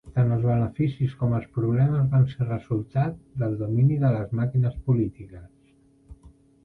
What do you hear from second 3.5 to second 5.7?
domini de les màquines polítiques.